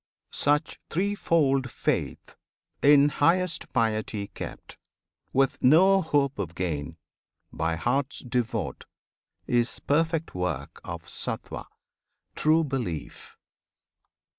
Such 0.33 0.79
threefold 0.89 1.69
faith, 1.69 2.35
in 2.81 3.09
highest 3.09 3.71
piety 3.71 4.29
Kept, 4.29 4.79
with 5.31 5.61
no 5.63 6.01
hope 6.01 6.39
of 6.39 6.55
gain, 6.55 6.97
by 7.53 7.75
hearts 7.75 8.21
devote, 8.21 8.85
Is 9.45 9.77
perfect 9.77 10.33
work 10.33 10.81
of 10.83 11.03
Sattwan, 11.07 11.67
true 12.33 12.63
belief. 12.63 13.37